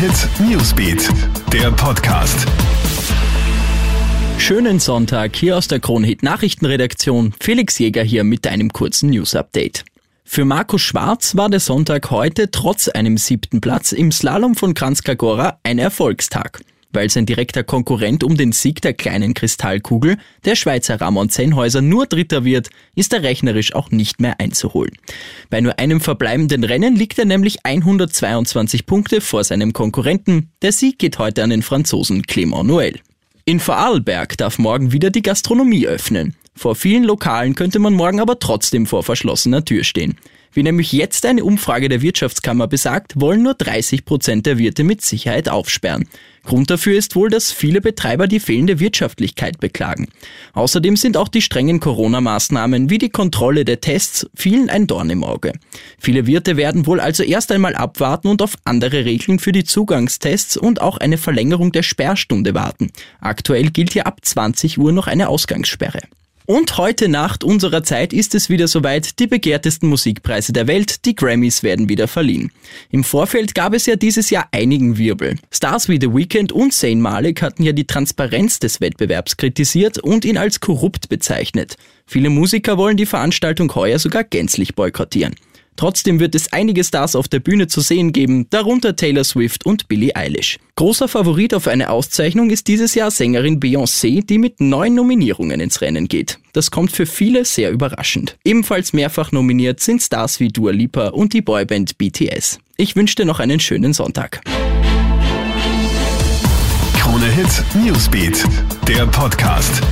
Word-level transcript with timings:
Hit 0.00 0.30
Newsbeat, 0.40 1.10
der 1.52 1.70
Podcast. 1.72 2.46
Schönen 4.38 4.80
Sonntag 4.80 5.36
hier 5.36 5.58
aus 5.58 5.68
der 5.68 5.78
Kronhit 5.78 6.22
Nachrichtenredaktion. 6.22 7.34
Felix 7.38 7.78
Jäger 7.78 8.02
hier 8.02 8.24
mit 8.24 8.46
einem 8.46 8.72
kurzen 8.72 9.10
News 9.10 9.34
Update. 9.34 9.84
Für 10.24 10.46
Markus 10.46 10.80
Schwarz 10.80 11.36
war 11.36 11.50
der 11.50 11.60
Sonntag 11.60 12.10
heute 12.10 12.50
trotz 12.50 12.88
einem 12.88 13.18
siebten 13.18 13.60
Platz 13.60 13.92
im 13.92 14.10
Slalom 14.10 14.54
von 14.54 14.72
Kranjska 14.72 15.58
ein 15.64 15.78
Erfolgstag 15.78 16.62
weil 16.92 17.10
sein 17.10 17.26
direkter 17.26 17.64
Konkurrent 17.64 18.24
um 18.24 18.36
den 18.36 18.52
Sieg 18.52 18.80
der 18.82 18.94
kleinen 18.94 19.34
Kristallkugel, 19.34 20.16
der 20.44 20.56
Schweizer 20.56 21.00
Ramon 21.00 21.28
Zenhäuser, 21.28 21.82
nur 21.82 22.06
Dritter 22.06 22.44
wird, 22.44 22.70
ist 22.94 23.12
er 23.12 23.22
rechnerisch 23.22 23.74
auch 23.74 23.90
nicht 23.90 24.20
mehr 24.20 24.40
einzuholen. 24.40 24.92
Bei 25.48 25.60
nur 25.60 25.78
einem 25.78 26.00
verbleibenden 26.00 26.64
Rennen 26.64 26.96
liegt 26.96 27.18
er 27.18 27.24
nämlich 27.24 27.64
122 27.64 28.86
Punkte 28.86 29.20
vor 29.20 29.44
seinem 29.44 29.72
Konkurrenten. 29.72 30.50
Der 30.62 30.72
Sieg 30.72 30.98
geht 30.98 31.18
heute 31.18 31.42
an 31.42 31.50
den 31.50 31.62
Franzosen 31.62 32.22
Clément 32.22 32.66
Noël. 32.66 32.98
In 33.44 33.60
Vorarlberg 33.60 34.36
darf 34.36 34.58
morgen 34.58 34.92
wieder 34.92 35.10
die 35.10 35.22
Gastronomie 35.22 35.86
öffnen. 35.86 36.34
Vor 36.54 36.74
vielen 36.74 37.04
Lokalen 37.04 37.54
könnte 37.54 37.78
man 37.78 37.94
morgen 37.94 38.20
aber 38.20 38.38
trotzdem 38.38 38.86
vor 38.86 39.02
verschlossener 39.02 39.64
Tür 39.64 39.82
stehen. 39.82 40.16
Wie 40.52 40.62
nämlich 40.64 40.92
jetzt 40.92 41.24
eine 41.26 41.44
Umfrage 41.44 41.88
der 41.88 42.02
Wirtschaftskammer 42.02 42.66
besagt, 42.66 43.20
wollen 43.20 43.42
nur 43.42 43.54
30 43.54 44.04
Prozent 44.04 44.46
der 44.46 44.58
Wirte 44.58 44.82
mit 44.82 45.00
Sicherheit 45.02 45.48
aufsperren. 45.48 46.08
Grund 46.42 46.70
dafür 46.70 46.96
ist 46.96 47.14
wohl, 47.16 47.28
dass 47.28 47.52
viele 47.52 47.80
Betreiber 47.80 48.26
die 48.26 48.40
fehlende 48.40 48.80
Wirtschaftlichkeit 48.80 49.60
beklagen. 49.60 50.08
Außerdem 50.54 50.96
sind 50.96 51.16
auch 51.16 51.28
die 51.28 51.42
strengen 51.42 51.80
Corona-Maßnahmen 51.80 52.90
wie 52.90 52.98
die 52.98 53.10
Kontrolle 53.10 53.64
der 53.64 53.80
Tests 53.80 54.26
vielen 54.34 54.70
ein 54.70 54.86
Dorn 54.86 55.10
im 55.10 55.22
Auge. 55.22 55.52
Viele 55.98 56.26
Wirte 56.26 56.56
werden 56.56 56.86
wohl 56.86 56.98
also 56.98 57.22
erst 57.22 57.52
einmal 57.52 57.76
abwarten 57.76 58.28
und 58.28 58.42
auf 58.42 58.54
andere 58.64 59.04
Regeln 59.04 59.38
für 59.38 59.52
die 59.52 59.64
Zugangstests 59.64 60.56
und 60.56 60.80
auch 60.80 60.96
eine 60.96 61.18
Verlängerung 61.18 61.72
der 61.72 61.82
Sperrstunde 61.82 62.54
warten. 62.54 62.90
Aktuell 63.20 63.70
gilt 63.70 63.92
hier 63.92 64.06
ab 64.06 64.18
20 64.22 64.78
Uhr 64.78 64.92
noch 64.92 65.06
eine 65.06 65.28
Ausgangssperre. 65.28 66.00
Und 66.50 66.78
heute 66.78 67.08
Nacht 67.08 67.44
unserer 67.44 67.84
Zeit 67.84 68.12
ist 68.12 68.34
es 68.34 68.48
wieder 68.48 68.66
soweit, 68.66 69.20
die 69.20 69.28
begehrtesten 69.28 69.88
Musikpreise 69.88 70.52
der 70.52 70.66
Welt, 70.66 71.04
die 71.04 71.14
Grammys, 71.14 71.62
werden 71.62 71.88
wieder 71.88 72.08
verliehen. 72.08 72.50
Im 72.90 73.04
Vorfeld 73.04 73.54
gab 73.54 73.72
es 73.72 73.86
ja 73.86 73.94
dieses 73.94 74.30
Jahr 74.30 74.48
einigen 74.50 74.98
Wirbel. 74.98 75.36
Stars 75.52 75.88
wie 75.88 76.00
The 76.00 76.12
Weeknd 76.12 76.50
und 76.50 76.74
Zayn 76.74 77.00
Malik 77.00 77.40
hatten 77.40 77.62
ja 77.62 77.70
die 77.70 77.86
Transparenz 77.86 78.58
des 78.58 78.80
Wettbewerbs 78.80 79.36
kritisiert 79.36 79.98
und 79.98 80.24
ihn 80.24 80.36
als 80.36 80.58
korrupt 80.58 81.08
bezeichnet. 81.08 81.76
Viele 82.04 82.30
Musiker 82.30 82.76
wollen 82.76 82.96
die 82.96 83.06
Veranstaltung 83.06 83.72
heuer 83.76 84.00
sogar 84.00 84.24
gänzlich 84.24 84.74
boykottieren. 84.74 85.36
Trotzdem 85.76 86.20
wird 86.20 86.34
es 86.34 86.52
einige 86.52 86.84
Stars 86.84 87.16
auf 87.16 87.28
der 87.28 87.40
Bühne 87.40 87.66
zu 87.66 87.80
sehen 87.80 88.12
geben, 88.12 88.46
darunter 88.50 88.96
Taylor 88.96 89.24
Swift 89.24 89.64
und 89.64 89.88
Billie 89.88 90.14
Eilish. 90.14 90.58
Großer 90.76 91.08
Favorit 91.08 91.54
auf 91.54 91.68
eine 91.68 91.90
Auszeichnung 91.90 92.50
ist 92.50 92.68
dieses 92.68 92.94
Jahr 92.94 93.10
Sängerin 93.10 93.60
Beyoncé, 93.60 94.24
die 94.24 94.38
mit 94.38 94.60
neun 94.60 94.94
Nominierungen 94.94 95.60
ins 95.60 95.80
Rennen 95.80 96.08
geht. 96.08 96.38
Das 96.52 96.70
kommt 96.70 96.92
für 96.92 97.06
viele 97.06 97.44
sehr 97.44 97.70
überraschend. 97.70 98.36
Ebenfalls 98.44 98.92
mehrfach 98.92 99.32
nominiert 99.32 99.80
sind 99.80 100.02
Stars 100.02 100.40
wie 100.40 100.48
Dua 100.48 100.72
Lipa 100.72 101.08
und 101.08 101.32
die 101.32 101.42
Boyband 101.42 101.96
BTS. 101.98 102.58
Ich 102.76 102.96
wünsche 102.96 103.16
dir 103.16 103.24
noch 103.24 103.40
einen 103.40 103.60
schönen 103.60 103.92
Sonntag. 103.92 104.40
Krone 106.94 107.26
Hit 107.26 107.64
Newsbeat, 107.74 108.44
der 108.86 109.06
Podcast. 109.06 109.82